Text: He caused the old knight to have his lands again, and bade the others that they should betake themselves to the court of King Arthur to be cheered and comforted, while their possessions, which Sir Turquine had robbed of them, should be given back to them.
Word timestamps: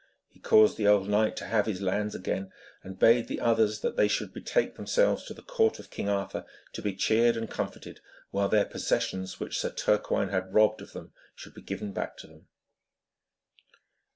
He 0.29 0.39
caused 0.39 0.77
the 0.77 0.87
old 0.87 1.07
knight 1.07 1.35
to 1.37 1.45
have 1.45 1.67
his 1.67 1.79
lands 1.79 2.15
again, 2.15 2.51
and 2.81 2.97
bade 2.97 3.27
the 3.27 3.39
others 3.39 3.81
that 3.81 3.97
they 3.97 4.07
should 4.07 4.33
betake 4.33 4.73
themselves 4.73 5.23
to 5.25 5.33
the 5.35 5.43
court 5.43 5.77
of 5.77 5.91
King 5.91 6.09
Arthur 6.09 6.43
to 6.73 6.81
be 6.81 6.95
cheered 6.95 7.37
and 7.37 7.47
comforted, 7.47 7.99
while 8.31 8.49
their 8.49 8.65
possessions, 8.65 9.39
which 9.39 9.59
Sir 9.59 9.69
Turquine 9.71 10.29
had 10.29 10.51
robbed 10.55 10.81
of 10.81 10.93
them, 10.93 11.13
should 11.35 11.53
be 11.53 11.61
given 11.61 11.91
back 11.93 12.17
to 12.17 12.25
them. 12.25 12.47